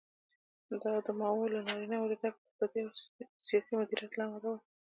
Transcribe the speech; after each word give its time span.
دا 0.81 0.93
د 1.05 1.07
ماوو 1.19 1.51
له 1.53 1.59
ناورینه 1.67 1.95
د 2.11 2.13
ډک 2.21 2.35
اقتصادي 2.41 2.79
او 2.85 2.91
سیاسي 3.49 3.73
مدیریت 3.79 4.11
له 4.15 4.23
امله 4.27 4.47
و. 4.51 4.55